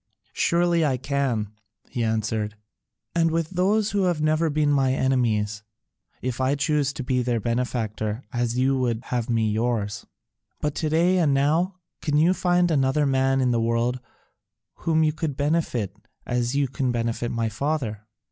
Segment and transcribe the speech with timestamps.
[0.33, 1.51] "Surely I can,"
[1.87, 2.55] he answered,
[3.13, 5.61] "and with those who have never been my enemies,
[6.23, 10.07] if I choose to be their benefactor as you would have me yours."
[10.59, 13.99] "But to day, and now, can you find another man in the world
[14.77, 15.95] whom you could benefit
[16.25, 18.01] as you can benefit my father?